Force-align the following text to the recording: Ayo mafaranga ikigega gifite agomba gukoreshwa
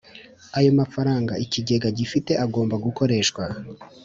Ayo 0.57 0.71
mafaranga 0.79 1.33
ikigega 1.45 1.87
gifite 1.99 2.31
agomba 2.45 2.75
gukoreshwa 2.85 3.43